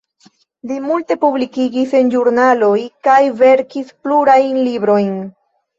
[0.71, 2.73] Li multe publikigis en ĵurnaloj,
[3.09, 5.19] kaj verkis plurajn librojn.